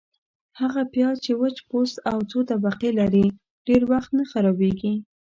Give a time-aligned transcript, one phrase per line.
[0.59, 3.25] -هغه پیاز چي وچ پوست او څو طبقې لري،
[3.67, 4.93] ډېر وخت نه خرابیږي.